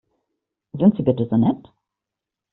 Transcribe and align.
Sind 0.73 0.95
Sie 0.97 1.03
bitte 1.03 1.27
so 1.29 1.37
nett? 1.37 1.67